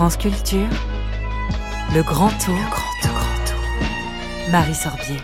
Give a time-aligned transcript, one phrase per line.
[0.00, 0.66] France Culture,
[1.94, 4.50] le grand tour, grand tour, grand tour.
[4.50, 5.16] Marie Sorbier.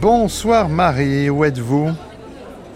[0.00, 1.90] Bonsoir Marie, où êtes-vous?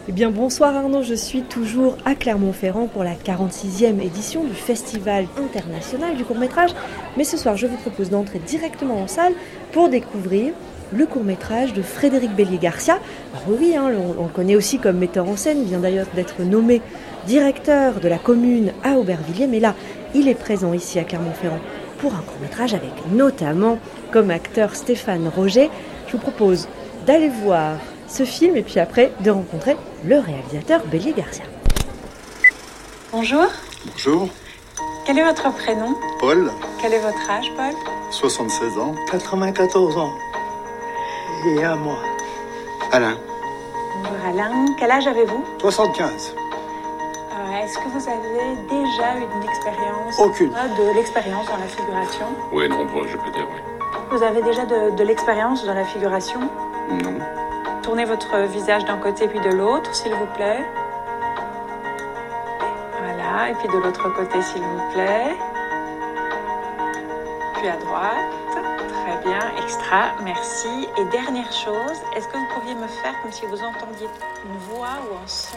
[0.07, 5.27] Eh bien bonsoir Arnaud, je suis toujours à Clermont-Ferrand pour la 46e édition du Festival
[5.36, 6.70] international du court-métrage.
[7.16, 9.32] Mais ce soir, je vous propose d'entrer directement en salle
[9.73, 10.53] pour découvrir
[10.93, 13.00] le court-métrage de Frédéric Bélier-Garcia.
[13.34, 16.43] Alors oui, hein, on, on le connaît aussi comme metteur en scène, vient d'ailleurs d'être
[16.43, 16.80] nommé
[17.27, 19.74] directeur de la commune à Aubervilliers, mais là,
[20.16, 21.59] il est présent ici à Clermont-Ferrand
[21.98, 23.79] pour un court-métrage avec notamment
[24.12, 25.70] comme acteur Stéphane Roger.
[26.07, 26.69] Je vous propose
[27.07, 27.73] d'aller voir
[28.09, 31.45] ce film et puis après de rencontrer le réalisateur Bélier-Garcia.
[33.12, 33.45] Bonjour,
[33.93, 34.29] Bonjour,
[35.05, 35.95] quel est votre prénom?
[36.19, 37.73] Paul, Quel est votre âge, Paul?
[38.10, 38.95] 76 ans.
[39.10, 40.10] 94 ans.
[41.59, 41.98] Et à moi.
[42.93, 43.16] Alain,
[44.02, 45.45] Bonjour Alain, quel âge avez-vous?
[45.60, 46.35] 75.
[47.66, 50.52] Est-ce que vous avez déjà eu une expérience Aucune.
[50.57, 53.60] Ah, De l'expérience dans la figuration Oui, nombreux, je peux dire oui.
[54.13, 56.38] Vous avez déjà de, de l'expérience dans la figuration
[56.88, 57.18] Non.
[57.82, 60.65] Tournez votre visage d'un côté puis de l'autre, s'il vous plaît.
[63.02, 65.34] Voilà, et puis de l'autre côté, s'il vous plaît.
[67.55, 68.15] Puis à droite.
[69.05, 70.88] Très bien, extra, merci.
[70.99, 74.09] Et dernière chose, est-ce que vous pourriez me faire comme si vous entendiez
[74.44, 75.56] une voix ou un son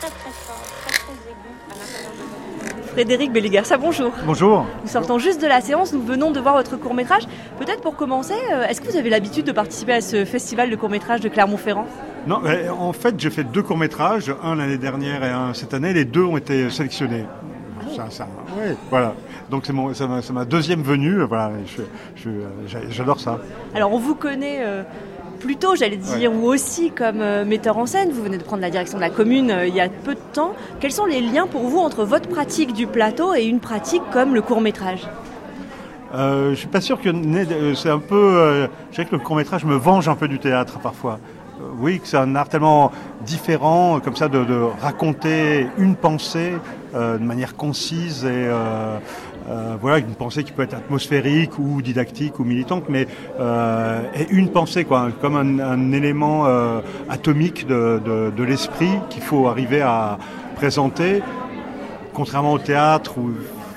[0.00, 4.12] très très fort, très très aigu à l'intérieur de votre Frédéric Bélier-Garcia, bonjour.
[4.26, 4.66] Bonjour.
[4.82, 7.22] Nous sortons juste de la séance, nous venons de voir votre court-métrage.
[7.58, 10.76] Peut-être pour commencer, euh, est-ce que vous avez l'habitude de participer à ce festival de
[10.76, 11.86] court-métrage de Clermont-Ferrand?
[12.26, 12.40] Non,
[12.78, 15.92] en fait, j'ai fait deux courts-métrages, un l'année dernière et un cette année.
[15.92, 17.24] Les deux ont été sélectionnés.
[17.96, 19.14] Ça, ça, ouais, voilà.
[19.50, 21.22] Donc c'est ma, ma deuxième venue.
[21.22, 21.52] Voilà,
[22.26, 23.38] euh, j'a- j'adore ça.
[23.74, 24.82] Alors on vous connaît euh,
[25.38, 28.10] plutôt, j'allais dire, ou aussi comme euh, metteur en scène.
[28.10, 30.20] Vous venez de prendre la direction de la commune euh, il y a peu de
[30.32, 30.54] temps.
[30.80, 34.34] Quels sont les liens pour vous entre votre pratique du plateau et une pratique comme
[34.34, 35.08] le court-métrage?
[36.14, 38.16] Euh, je suis pas sûr que euh, c'est un peu.
[38.16, 41.18] Euh, je dirais que le court-métrage me venge un peu du théâtre parfois.
[41.60, 42.90] Euh, oui, que c'est un art tellement
[43.26, 46.52] différent, comme ça, de, de raconter une pensée
[46.94, 48.48] de manière concise et
[49.48, 53.06] euh, voilà, une pensée qui peut être atmosphérique ou didactique ou militante, mais
[53.40, 60.18] euh, une pensée, quoi, comme un, élément euh, atomique de, l'esprit qu'il faut arriver à
[60.54, 61.22] présenter
[62.12, 63.30] contrairement au théâtre où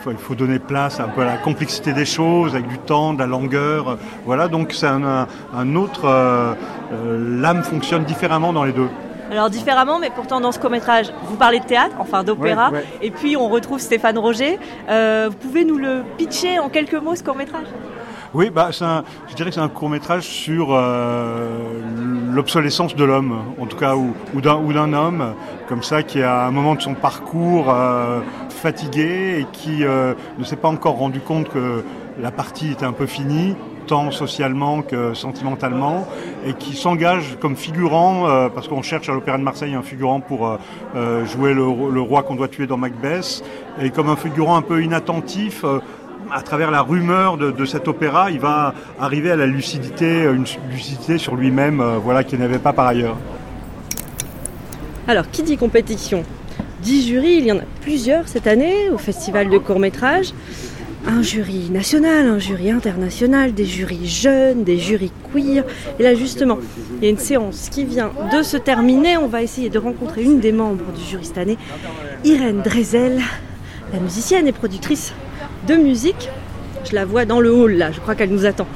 [0.08, 3.20] il faut- donner place un peu à la complexité des choses, avec du temps, de
[3.20, 3.98] la longueur.
[4.26, 6.56] Voilà, donc c'est un, autre.
[6.92, 8.90] L'âme fonctionne différemment dans les deux.
[9.32, 12.86] Alors différemment, mais pourtant dans ce court-métrage, vous parlez de théâtre, enfin d'opéra, Ouais, ouais.
[13.02, 14.60] et puis on retrouve Stéphane Roger.
[14.90, 17.66] Euh, vous pouvez nous le pitcher en quelques mots ce court-métrage?
[18.34, 21.50] Oui, bah, un- je dirais que c'est un court métrage sur euh,
[22.34, 25.34] l'obsolescence de l'homme, en tout cas, ou, d'un ou d'un homme,
[25.70, 28.20] comme ça, qui à un moment de son parcours euh,
[28.50, 31.84] fatigué et qui euh, ne s'est pas encore rendu compte que
[32.22, 33.56] la partie était un peu finie
[33.88, 36.08] tant socialement que sentimentalement,
[36.46, 40.20] et qui s'engage comme figurant, euh, parce qu'on cherche à l'Opéra de Marseille un figurant
[40.20, 40.58] pour euh,
[40.96, 41.64] euh, jouer le,
[42.02, 43.44] roi qu'on doit tuer dans Macbeth,
[43.82, 45.66] et comme un figurant un peu inattentif,
[46.32, 50.46] à travers la rumeur de, de cet opéra, il va arriver à la lucidité, une
[50.72, 53.18] lucidité sur lui-même, voilà, qu'il n'avait pas par ailleurs.
[55.08, 56.24] Alors, qui dit compétition
[56.82, 60.34] dit jury, il y en a plusieurs cette année au festival de court-métrage.
[61.08, 65.64] Un jury national, un jury international, des jurys jeunes, des jurys queer.
[66.00, 66.60] Et là, justement,
[66.98, 69.18] il y a une séance qui vient de se terminer.
[69.18, 71.58] On va essayer de rencontrer une des membres du jury cette année,
[72.24, 73.20] Irène Drezel,
[73.94, 75.14] la musicienne et productrice
[75.68, 76.30] de musique.
[76.90, 78.68] Je la vois dans le hall là, je crois qu'elle nous attend.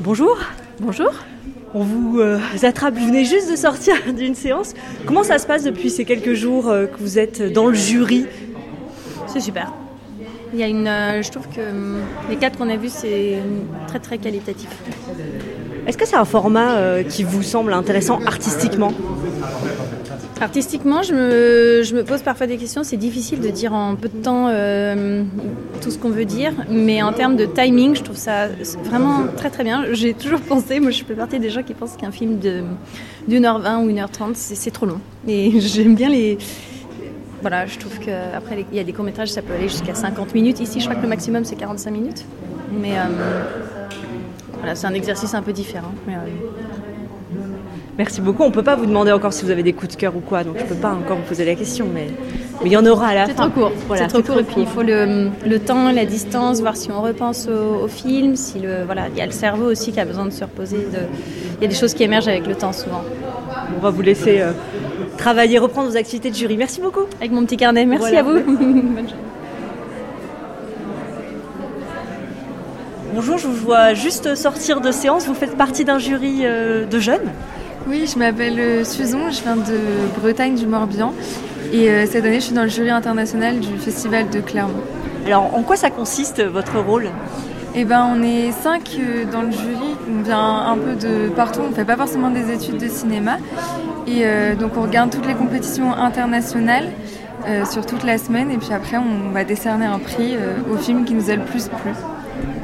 [0.00, 0.38] Bonjour.
[0.80, 1.10] Bonjour.
[1.72, 4.74] On vous euh, attrape, vous venez juste de sortir d'une séance.
[5.06, 8.26] Comment ça se passe depuis ces quelques jours euh, que vous êtes dans le jury
[9.32, 9.72] C'est super.
[10.52, 13.38] Il y a une, euh, je trouve que hum, les quatre qu'on a vus, c'est
[13.86, 14.68] très très qualitatif.
[15.86, 18.92] Est-ce que c'est un format euh, qui vous semble intéressant artistiquement?
[20.40, 22.82] Artistiquement, je me, je me pose parfois des questions.
[22.82, 25.22] C'est difficile de dire en peu de temps euh,
[25.80, 28.48] tout ce qu'on veut dire, mais en termes de timing, je trouve ça
[28.84, 29.84] vraiment très très bien.
[29.92, 32.62] J'ai toujours pensé, moi je fais partie des gens qui pensent qu'un film de
[33.28, 35.00] d'une heure vingt ou une heure trente, c'est c'est trop long.
[35.28, 36.38] Et j'aime bien les
[37.40, 40.60] voilà, je trouve qu'après, il y a des courts-métrages, ça peut aller jusqu'à 50 minutes.
[40.60, 42.24] Ici, je crois que le maximum, c'est 45 minutes.
[42.72, 43.44] Mais euh,
[44.58, 45.92] voilà, c'est un exercice un peu différent.
[46.06, 46.18] Mais, euh,
[47.98, 48.44] Merci beaucoup.
[48.44, 50.20] On ne peut pas vous demander encore si vous avez des coups de cœur ou
[50.20, 52.06] quoi, donc je ne peux pas encore vous poser la question, mais
[52.62, 53.48] mais il y en aura à la c'est fin.
[53.48, 53.72] trop court.
[53.88, 54.38] Voilà, c'est trop court.
[54.40, 57.88] Et puis, il faut le, le temps, la distance, voir si on repense au, au
[57.88, 58.36] film.
[58.36, 60.76] Si le, voilà, il y a le cerveau aussi qui a besoin de se reposer.
[60.78, 60.98] De...
[61.58, 63.02] Il y a des choses qui émergent avec le temps, souvent.
[63.76, 64.52] On va vous laisser euh,
[65.20, 66.56] travailler, reprendre vos activités de jury.
[66.56, 67.04] Merci beaucoup.
[67.18, 68.20] Avec mon petit carnet, merci Voilà.
[68.20, 68.40] à vous.
[68.44, 69.14] Bonne journée.
[73.14, 75.26] Bonjour, je vous vois juste sortir de séance.
[75.26, 77.30] Vous faites partie d'un jury euh, de jeunes?
[77.86, 79.78] Oui, je m'appelle euh, Suzon, je viens de
[80.20, 81.12] Bretagne du Morbihan
[81.72, 84.82] et euh, cette année je suis dans le jury international du festival de Clermont.
[85.26, 87.08] Alors, en quoi ça consiste votre rôle?
[87.76, 91.60] Eh ben, on est cinq euh, dans le jury, on vient un peu de partout,
[91.68, 93.36] on fait pas forcément des études de cinéma.
[94.08, 96.88] Et euh, donc on regarde toutes les compétitions internationales
[97.46, 98.50] euh, sur toute la semaine.
[98.50, 100.36] Et puis après on va décerner un prix
[100.72, 101.92] au film qui nous a le plus plu.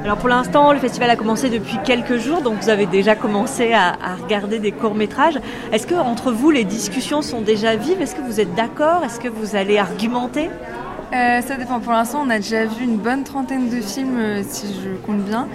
[0.03, 3.73] Alors pour l'instant, le festival a commencé depuis quelques jours, donc vous avez déjà commencé
[3.73, 5.39] à, à regarder des courts-métrages.
[5.73, 8.03] Est-ce que entre vous, les discussions sont déjà vives?
[8.03, 9.05] Est-ce que vous êtes d'accord?
[9.05, 10.51] Est-ce que vous allez argumenter?
[11.13, 11.81] Euh, ça dépend.
[11.81, 15.23] Pour l'instant, on a déjà vu une bonne trentaine de films, euh, si je compte
[15.25, 15.47] bien.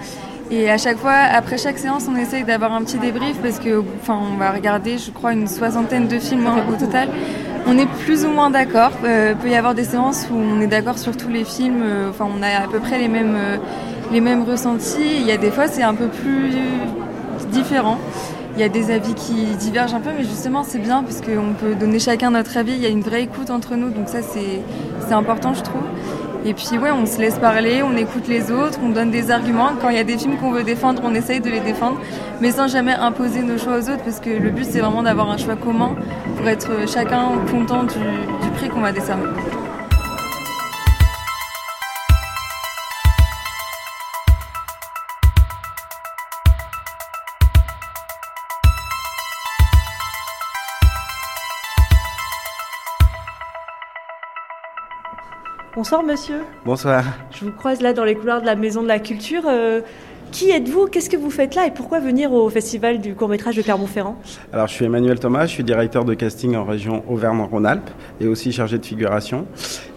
[0.50, 3.82] Et à chaque fois, après chaque séance, on essaye d'avoir un petit débrief parce que,
[4.00, 7.08] enfin, on va regarder, je crois, une soixantaine de films au total.
[7.66, 8.92] On est plus ou moins d'accord.
[9.04, 11.84] Euh, peut y avoir des séances où on est d'accord sur tous les films.
[12.10, 13.38] Enfin, on a à peu près les mêmes,
[14.10, 15.20] les mêmes ressentis.
[15.20, 16.52] Il y a des fois, c'est un peu plus
[17.50, 17.98] différent.
[18.54, 21.54] Il y a des avis qui divergent un peu, mais justement, c'est bien parce qu'on
[21.58, 22.72] peut donner chacun notre avis.
[22.72, 24.60] Il y a une vraie écoute entre nous, donc ça, c'est
[25.12, 25.82] c'est important, je trouve.
[26.46, 29.72] Et puis, ouais, on se laisse parler, on écoute les autres, on donne des arguments.
[29.78, 32.00] Quand il y a des films qu'on veut défendre, on essaye de les défendre,
[32.40, 35.30] mais sans jamais imposer nos choix aux autres, parce que le but, c'est vraiment d'avoir
[35.30, 35.94] un choix commun
[36.38, 37.98] pour être chacun content du,
[38.42, 39.26] du prix qu'on va décerner.
[55.74, 56.40] Bonsoir monsieur.
[56.66, 57.02] Bonsoir.
[57.30, 59.44] Je vous croise là dans les couloirs de la Maison de la Culture.
[59.46, 59.80] Euh,
[60.30, 60.86] qui êtes-vous?
[60.86, 61.66] Qu'est-ce que vous faites là?
[61.66, 64.18] Et pourquoi venir au festival du court-métrage de Clermont-Ferrand?
[64.52, 67.88] Alors, je suis Emmanuel Thomas, je suis directeur de casting en région Auvergne-Rhône-Alpes
[68.20, 69.46] et aussi chargé de figuration.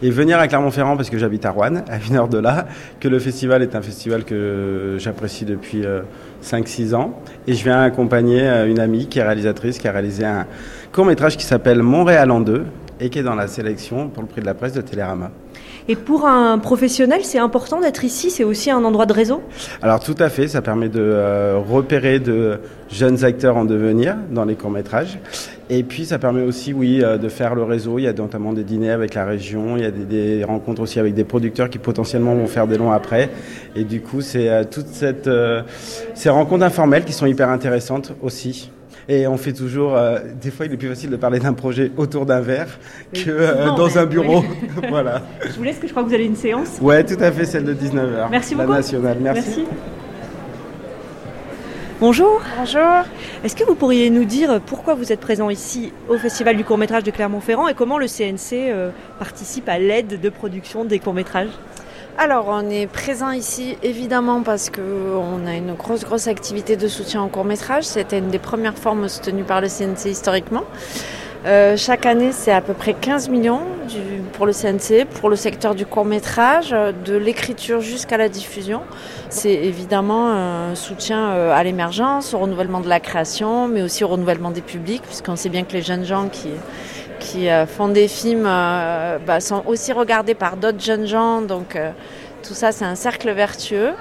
[0.02, 2.68] Et venir à Clermont-Ferrand parce que j'habite à Rouen, à une heure de là,
[3.02, 6.04] que le festival est un festival que j'apprécie depuis euh,
[6.42, 7.20] 5-6 ans.
[7.48, 10.48] Et je viens accompagner euh, une amie qui est réalisatrice, qui a réalisé un
[10.94, 12.64] court-métrage qui s'appelle Montréal en deux
[13.02, 15.32] et qui est dans la sélection pour le prix de la presse de Télérama.
[15.88, 19.42] Et pour un professionnel, c'est important d'être ici C'est aussi un endroit de réseau?
[19.82, 22.60] Alors tout à fait, ça permet de euh, repérer de
[22.90, 25.20] jeunes acteurs en devenir dans les courts-métrages.
[25.70, 27.98] Et puis ça permet aussi, oui, euh, de faire le réseau.
[27.98, 31.00] Il y a notamment des dîners avec la région, il y a des, rencontres aussi
[31.00, 33.30] avec des producteurs qui potentiellement vont faire des longs après.
[33.76, 34.88] Et du coup, c'est euh, toutes
[35.28, 35.64] euh,
[36.14, 38.70] ces rencontres informelles qui sont hyper intéressantes aussi.
[39.08, 39.96] Et on fait toujours.
[39.96, 42.80] euh, des fois, il est plus facile de parler d'un projet autour d'un verre
[43.14, 44.40] que euh, Non, dans mais un bureau.
[44.42, 44.88] oui.
[44.90, 45.22] voilà.
[45.46, 46.80] Je vous laisse, que je crois que vous avez une séance.
[46.82, 48.30] Ouais, tout à fait, celle de 19h.
[48.32, 48.76] Merci la beaucoup.
[48.76, 49.18] nationale.
[49.22, 49.66] Merci.
[52.00, 52.42] Bonjour.
[52.58, 52.82] Bonjour.
[53.44, 57.04] Est-ce que vous pourriez nous dire pourquoi vous êtes présent ici au Festival du court-métrage
[57.04, 61.48] de Clermont-Ferrand et comment le CNC euh, participe à l'aide de production des courts-métrages?
[62.18, 67.22] Alors, on est présent ici évidemment parce qu'on a une grosse, grosse activité de soutien
[67.22, 67.84] au court métrage.
[67.84, 70.64] C'était une des premières formes soutenues par le CNC historiquement.
[71.46, 73.64] Euh, chaque année, c'est à peu près 15 millions
[74.32, 78.82] pour le CNC, pour le secteur du court métrage, de l'écriture jusqu'à la diffusion.
[79.30, 84.08] C'est évidemment un soutien euh, à l'émergence, au renouvellement de la création, mais aussi au
[84.08, 86.48] renouvellement des publics, puisqu'on sait bien que les jeunes gens qui,
[87.26, 91.42] qui euh, font des films euh, bah, sont aussi regardés par d'autres jeunes gens.
[91.42, 91.92] Donc euh,
[92.48, 93.92] tout ça, c'est un cercle vertueux.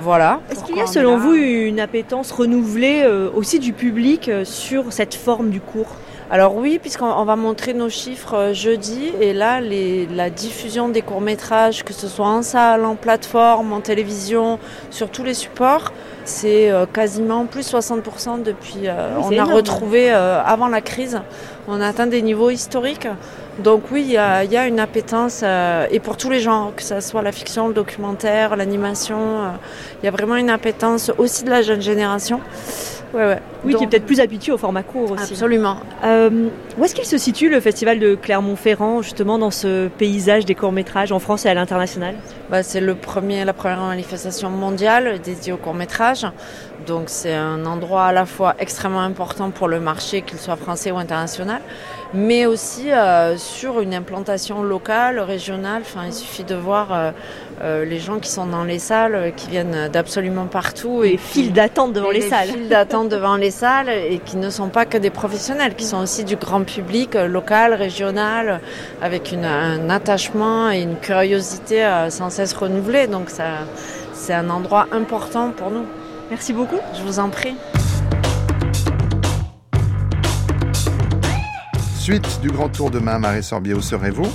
[0.00, 0.40] Voilà.
[0.50, 4.92] Est-ce qu'il y a selon vous une appétence renouvelée euh, aussi du public euh, sur
[4.92, 5.92] cette forme du cours?
[6.30, 11.02] Alors oui, puisqu'on on va montrer nos chiffres jeudi, et là, les- la diffusion des
[11.02, 14.58] courts-métrages, que ce soit en salle, en plateforme, en télévision,
[14.90, 15.92] sur tous les supports,
[16.24, 18.86] c'est euh, quasiment plus 60% depuis...
[18.86, 19.52] euh, Oui, on a énorme.
[19.52, 21.20] retrouvé euh, avant la crise,
[21.68, 23.08] on a atteint des niveaux historiques.
[23.58, 26.40] Donc oui, il y a, il y a une appétence, euh, et pour tous les
[26.40, 29.48] genres, que ce soit la fiction, le documentaire, l'animation, euh,
[30.02, 32.40] il y a vraiment une appétence aussi de la jeune génération.
[33.14, 33.38] Ouais, ouais.
[33.64, 35.32] Oui, qui est Donc- peut-être plus habitué au format court aussi.
[35.32, 35.76] Absolument.
[36.04, 40.54] Euh, où est-ce qu'il se situe le festival de Clermont-Ferrand, justement dans ce paysage des
[40.54, 42.14] courts-métrages en France et à l'international?
[42.50, 46.26] Bah, c'est le premier, la première manifestation mondiale dédiée au court métrage.
[46.86, 50.90] Donc c'est un endroit à la fois extrêmement important pour le marché, qu'il soit français
[50.90, 51.60] ou international,
[52.14, 55.82] mais aussi euh, sur une implantation locale, régionale.
[55.82, 57.10] Enfin, il suffit de voir euh,
[57.62, 61.02] euh, les gens qui sont dans les salles, qui viennent d'absolument partout.
[61.02, 62.48] Les et files d'attente devant les salles.
[62.48, 66.00] files d'attente devant les salles et qui ne sont pas que des professionnels, qui sont
[66.02, 68.60] aussi du grand public euh, local, régional,
[69.00, 73.06] avec une- un attachement et une curiosité euh, sans cesse renouvelée.
[73.06, 73.44] Donc ça,
[74.12, 75.84] c'est un endroit important pour nous.
[76.30, 76.78] Merci beaucoup.
[76.96, 77.54] Je vous en prie.
[82.02, 84.26] Suite du Grand Tour demain, Marie Sorbier, où serez-vous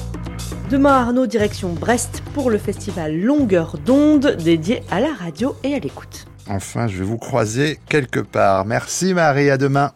[0.72, 5.80] Demain, Arnaud, direction Brest pour le festival Longueur d'onde dédié à la radio et à
[5.80, 6.28] l'écoute.
[6.50, 8.64] Enfin, je vais vous croiser quelque part.
[8.64, 9.92] Merci Marie, à demain.